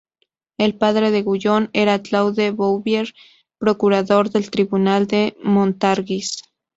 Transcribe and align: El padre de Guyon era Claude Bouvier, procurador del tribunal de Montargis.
El 0.57 0.73
padre 0.79 1.11
de 1.11 1.21
Guyon 1.21 1.69
era 1.73 2.01
Claude 2.01 2.49
Bouvier, 2.49 3.13
procurador 3.59 4.31
del 4.31 4.49
tribunal 4.49 5.05
de 5.05 5.37
Montargis. 5.43 6.41